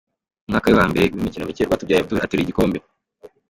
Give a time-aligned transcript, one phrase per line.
[0.45, 2.77] Umwaka we wa mbere n'imikino micye Rwatubyaye Abdul ateruye igikombe.